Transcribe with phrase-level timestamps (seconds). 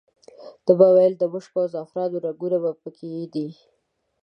[0.65, 3.47] ده به ویل د مشکو او زعفرانو رنګونه په کې دي.